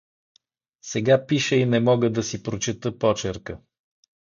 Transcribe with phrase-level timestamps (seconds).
[0.81, 3.59] Сега пиша и не мога да си прочета почерка.